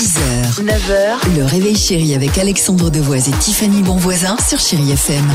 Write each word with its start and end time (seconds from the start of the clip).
6h, 0.00 0.64
9h, 0.64 1.36
le 1.36 1.44
réveil 1.44 1.76
chéri 1.76 2.14
avec 2.14 2.38
Alexandre 2.38 2.88
Devoise 2.88 3.28
et 3.28 3.32
Tiffany 3.32 3.82
Bonvoisin 3.82 4.34
sur 4.38 4.58
Chéri 4.58 4.92
FM. 4.92 5.30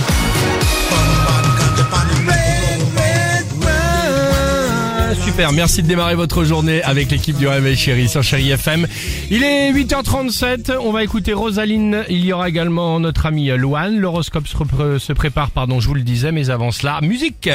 Super, 5.23 5.51
merci 5.51 5.83
de 5.83 5.87
démarrer 5.87 6.15
votre 6.15 6.45
journée 6.45 6.81
avec 6.81 7.11
l'équipe 7.11 7.37
du 7.37 7.47
Réveil 7.47 7.75
Chéri 7.75 8.09
sur 8.09 8.23
Chéri 8.23 8.49
FM. 8.49 8.87
Il 9.29 9.43
est 9.43 9.71
8h37, 9.71 10.77
on 10.81 10.91
va 10.91 11.03
écouter 11.03 11.33
Rosaline, 11.33 12.03
il 12.09 12.25
y 12.25 12.33
aura 12.33 12.49
également 12.49 12.99
notre 12.99 13.27
ami 13.27 13.49
Loane, 13.49 13.99
l'horoscope 13.99 14.47
se, 14.47 15.13
prépare, 15.13 15.51
pardon, 15.51 15.79
je 15.79 15.87
vous 15.87 15.93
le 15.93 16.01
disais, 16.01 16.31
mais 16.31 16.49
avant 16.49 16.71
cela, 16.71 17.01
musique. 17.03 17.51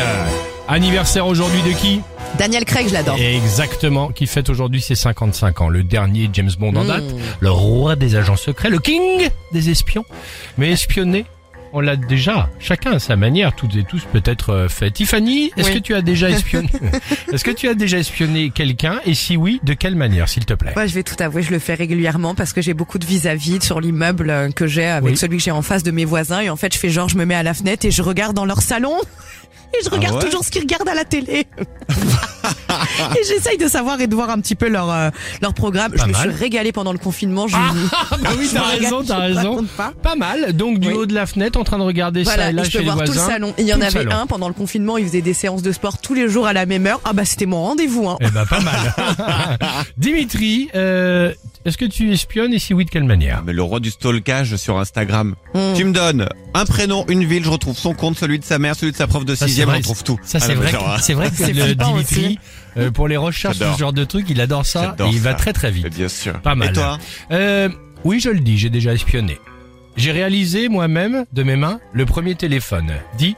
Anniversaire 0.68 1.26
aujourd'hui 1.26 1.62
de 1.62 1.72
qui? 1.76 2.02
Daniel 2.38 2.64
Craig, 2.64 2.88
je 2.88 2.94
l'adore. 2.94 3.16
Exactement, 3.18 4.08
qui 4.08 4.26
fête 4.26 4.48
aujourd'hui 4.48 4.80
ses 4.80 4.94
55 4.94 5.60
ans. 5.60 5.68
Le 5.68 5.82
dernier 5.82 6.30
James 6.32 6.50
Bond 6.58 6.74
en 6.76 6.84
date, 6.84 7.04
le 7.40 7.50
roi 7.50 7.96
des 7.96 8.16
agents 8.16 8.36
secrets, 8.36 8.70
le 8.70 8.78
king 8.78 9.28
des 9.52 9.68
espions. 9.70 10.04
Mais 10.56 10.70
espionner, 10.70 11.26
on 11.74 11.80
l'a 11.80 11.96
déjà, 11.96 12.48
chacun 12.58 12.92
à 12.92 12.98
sa 12.98 13.14
manière, 13.16 13.54
toutes 13.54 13.76
et 13.76 13.84
tous 13.84 14.02
peut-être 14.10 14.50
euh, 14.50 14.68
fait. 14.68 14.90
Tiffany, 14.90 15.52
est-ce 15.56 15.68
Oui. 15.68 15.74
que 15.74 15.78
tu 15.80 15.94
as 15.94 16.00
déjà 16.00 16.30
espionné? 16.30 16.70
Est-ce 17.32 17.44
que 17.44 17.50
tu 17.50 17.68
as 17.68 17.74
déjà 17.74 17.98
espionné 17.98 18.50
quelqu'un? 18.50 19.00
Et 19.04 19.12
si 19.14 19.36
oui, 19.36 19.60
de 19.62 19.74
quelle 19.74 19.94
manière, 19.94 20.26
s'il 20.28 20.46
te 20.46 20.54
plaît? 20.54 20.72
Moi, 20.74 20.86
je 20.86 20.94
vais 20.94 21.02
tout 21.02 21.16
avouer, 21.22 21.42
je 21.42 21.50
le 21.50 21.58
fais 21.58 21.74
régulièrement 21.74 22.34
parce 22.34 22.54
que 22.54 22.62
j'ai 22.62 22.74
beaucoup 22.74 22.98
de 22.98 23.04
vis-à-vis 23.06 23.62
sur 23.62 23.80
l'immeuble 23.80 24.30
euh, 24.30 24.50
que 24.50 24.66
j'ai 24.66 24.86
avec 24.86 25.10
Oui. 25.12 25.16
celui 25.18 25.36
que 25.36 25.42
j'ai 25.42 25.50
en 25.50 25.62
face 25.62 25.82
de 25.82 25.90
mes 25.90 26.06
voisins. 26.06 26.40
Et 26.40 26.48
en 26.48 26.56
fait, 26.56 26.72
je 26.72 26.78
fais 26.78 26.88
genre, 26.90 27.08
je 27.10 27.16
me 27.18 27.26
mets 27.26 27.34
à 27.34 27.42
la 27.42 27.52
fenêtre 27.54 27.84
et 27.84 27.90
je 27.90 28.02
regarde 28.02 28.34
dans 28.34 28.46
leur 28.46 28.62
salon. 28.62 28.94
Et 29.72 29.84
je 29.84 29.88
regarde 29.90 30.16
ouais? 30.16 30.24
toujours 30.24 30.44
ce 30.44 30.50
qu'ils 30.50 30.62
regardent 30.62 30.88
à 30.88 30.96
la 30.96 31.04
télé. 31.04 31.46
et 33.20 33.24
j'essaye 33.26 33.58
de 33.58 33.68
savoir 33.68 34.00
et 34.00 34.06
de 34.06 34.14
voir 34.14 34.30
un 34.30 34.40
petit 34.40 34.54
peu 34.54 34.68
leur 34.68 34.90
euh, 34.90 35.10
leur 35.42 35.54
programme. 35.54 35.92
Pas 35.92 36.04
je 36.04 36.08
me 36.08 36.14
suis 36.14 36.28
régalée 36.30 36.72
pendant 36.72 36.92
le 36.92 36.98
confinement. 36.98 37.48
Je, 37.48 37.56
Ah 37.56 38.16
bah 38.22 38.30
oui, 38.38 38.48
t'as 38.52 38.62
raison, 38.62 39.02
t'as 39.06 39.18
raison. 39.18 39.64
pas. 39.76 39.92
Pas 40.02 40.14
mal, 40.16 40.52
donc 40.54 40.78
du 40.78 40.88
Oui. 40.88 40.94
haut 40.94 41.06
de 41.06 41.14
la 41.14 41.26
fenêtre, 41.26 41.58
en 41.58 41.64
train 41.64 41.78
de 41.78 41.82
regarder 41.84 42.24
ça 42.24 42.50
et 42.50 42.52
là 42.52 42.62
je 42.64 42.70
chez 42.70 42.78
peux 42.78 42.84
les 42.84 42.90
voir 42.90 43.04
tout 43.04 43.12
le 43.12 43.18
salon. 43.18 43.54
Il 43.58 43.66
y 43.66 43.74
en 43.74 43.80
avait 43.80 43.90
salon. 43.90 44.12
un 44.12 44.26
pendant 44.26 44.48
le 44.48 44.54
confinement, 44.54 44.96
il 44.98 45.06
faisait 45.06 45.20
des 45.22 45.34
séances 45.34 45.62
de 45.62 45.72
sport 45.72 45.98
tous 45.98 46.14
les 46.14 46.28
jours 46.28 46.46
à 46.46 46.52
la 46.52 46.66
même 46.66 46.86
heure. 46.86 47.00
Ah 47.04 47.12
bah 47.12 47.24
c'était 47.24 47.46
mon 47.46 47.62
rendez-vous. 47.62 48.08
Hein. 48.08 48.16
Eh 48.20 48.30
ben 48.30 48.46
pas 48.46 48.60
mal. 48.60 48.94
Dimitri, 49.96 50.68
euh, 50.74 51.32
est-ce 51.64 51.76
que 51.76 51.84
tu 51.84 52.12
espionnes 52.12 52.54
et 52.54 52.58
si 52.58 52.72
oui, 52.72 52.84
de 52.84 52.90
quelle 52.90 53.04
manière? 53.04 53.42
Mais 53.44 53.52
le 53.52 53.62
roi 53.62 53.80
du 53.80 53.90
stalkage 53.90 54.56
sur 54.56 54.78
Instagram. 54.78 55.34
Hmm. 55.54 55.74
Tu 55.74 55.84
me 55.84 55.92
donnes 55.92 56.28
un 56.54 56.64
prénom, 56.64 57.04
une 57.08 57.24
ville, 57.24 57.44
je 57.44 57.50
retrouve 57.50 57.76
son 57.76 57.92
compte, 57.92 58.18
celui 58.18 58.38
de 58.38 58.44
sa 58.44 58.58
mère, 58.58 58.74
celui 58.74 58.92
de 58.92 58.96
sa 58.96 59.06
prof 59.06 59.24
de 59.24 59.34
Ça, 59.34 59.44
c'est 59.44 59.48
sixième, 59.48 59.68
on 59.68 59.76
retrouve 59.76 60.02
tout. 60.02 60.18
Ça 60.22 60.38
Ah, 60.40 60.46
c'est 60.46 60.54
non, 60.54 60.60
mais 60.62 60.70
vrai, 60.70 60.98
c'est 61.00 61.14
vrai 61.14 61.30
que 61.30 61.36
C'est 61.36 61.52
le 61.52 61.74
Dimitri, 61.74 62.38
euh, 62.76 62.90
pour 62.90 63.08
les 63.08 63.16
recherches, 63.16 63.58
ce 63.58 63.78
genre 63.78 63.92
de 63.92 64.04
truc, 64.04 64.26
il 64.30 64.40
adore 64.40 64.64
ça 64.64 64.96
et 64.98 65.08
il 65.12 65.20
va 65.20 65.34
très 65.34 65.52
très 65.52 65.70
vite. 65.70 65.94
Bien 65.94 66.08
sûr. 66.08 66.40
Pas 66.40 66.54
mal. 66.54 66.70
Et 66.70 66.72
toi? 66.72 66.98
Euh, 67.30 67.68
oui, 68.04 68.20
je 68.20 68.30
le 68.30 68.40
dis, 68.40 68.56
j'ai 68.56 68.70
déjà 68.70 68.94
espionné. 68.94 69.38
J'ai 69.96 70.12
réalisé 70.12 70.68
moi-même, 70.68 71.26
de 71.32 71.42
mes 71.42 71.56
mains, 71.56 71.80
le 71.92 72.06
premier 72.06 72.34
téléphone. 72.36 72.90
Dit 73.18 73.36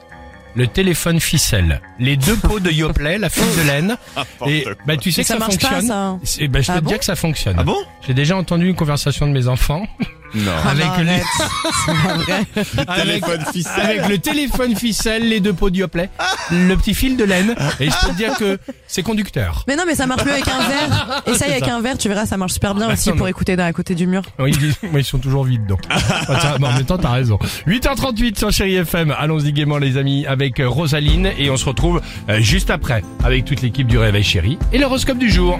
le 0.55 0.67
téléphone 0.67 1.19
ficelle. 1.19 1.81
Les 1.99 2.15
deux 2.17 2.35
pots 2.37 2.59
de 2.59 2.69
Yoplait, 2.69 3.17
la 3.17 3.29
file 3.29 3.43
de 3.57 3.67
laine. 3.67 3.97
Et 4.47 4.65
bah 4.85 4.97
tu 4.97 5.11
sais 5.11 5.21
que 5.21 5.27
ça 5.27 5.33
ça, 5.35 5.39
marche 5.39 5.57
pas, 5.57 5.67
fonctionne. 5.69 5.87
ça. 5.87 6.17
C'est- 6.23 6.47
bah, 6.47 6.61
je 6.61 6.67
peux 6.67 6.73
Ah 6.73 6.79
te 6.79 6.83
bon 6.83 6.89
dire 6.89 6.99
que 6.99 7.05
ça 7.05 7.15
fonctionne. 7.15 7.55
Ah 7.57 7.63
bon? 7.63 7.77
J'ai 8.05 8.13
déjà 8.13 8.37
entendu 8.37 8.67
une 8.69 8.75
conversation 8.75 9.27
de 9.27 9.31
mes 9.31 9.47
enfants 9.47 9.85
Non. 10.35 10.51
avec, 10.69 10.85
Ah, 10.97 11.03
le, 11.03 11.09
arrête. 11.09 11.23
C'est 11.85 11.93
pas 11.95 12.13
vrai. 12.17 12.45
avec, 12.87 13.23
Téléphone 13.23 13.45
ficelle. 13.51 13.85
avec 13.85 14.07
le 14.09 14.17
téléphone 14.17 14.75
ficelle, 14.75 15.29
les 15.29 15.39
deux 15.39 15.53
pots 15.53 15.69
de 15.69 15.77
Yoplait, 15.77 16.09
le 16.51 16.75
petit 16.75 16.93
fil 16.93 17.17
de 17.17 17.23
laine. 17.23 17.55
Et 17.79 17.89
je 17.89 17.95
peux 18.01 18.11
te 18.11 18.17
dire 18.17 18.35
que 18.37 18.57
c'est 18.87 19.03
conducteur. 19.03 19.63
Mais 19.67 19.75
non, 19.75 19.83
mais 19.85 19.95
ça 19.95 20.07
marche 20.07 20.25
mieux 20.25 20.31
avec 20.31 20.47
un 20.47 20.59
verre. 20.67 21.23
Essaye 21.27 21.51
avec 21.51 21.65
ça. 21.65 21.75
un 21.75 21.81
verre, 21.81 21.97
tu 21.97 22.07
verras, 22.09 22.25
ça 22.25 22.37
marche 22.37 22.53
super 22.53 22.73
bien 22.75 22.87
bah 22.87 22.93
aussi 22.93 23.09
pour 23.11 23.21
non. 23.21 23.27
écouter 23.27 23.55
d'un 23.55 23.65
à 23.65 23.73
côté 23.73 23.95
du 23.95 24.07
mur. 24.07 24.23
Oui, 24.39 24.53
ils, 24.93 25.03
sont 25.03 25.19
toujours 25.19 25.43
vides 25.43 25.65
donc. 25.67 25.81
Tiens, 25.87 26.55
mais 26.59 26.67
en 26.67 26.73
même 26.73 26.85
temps, 26.85 26.97
t'as 26.97 27.11
raison. 27.11 27.37
8h38 27.67 28.37
sur 28.37 28.51
Chéri 28.51 28.75
FM. 28.75 29.13
Allons-y 29.17 29.53
gaiement 29.53 29.77
les 29.77 29.97
amis 29.97 30.25
avec 30.25 30.59
euh, 30.59 30.67
Rosaline 30.69 31.29
et 31.37 31.49
on 31.49 31.57
se 31.57 31.65
retrouve 31.65 32.01
euh, 32.29 32.39
juste 32.39 32.69
après 32.69 33.03
avec 33.23 33.45
toute 33.45 33.61
l'équipe 33.61 33.87
du 33.87 33.97
Réveil 33.97 34.23
Chéri 34.23 34.57
et 34.71 34.77
l'horoscope 34.77 35.17
du 35.17 35.29
jour. 35.29 35.59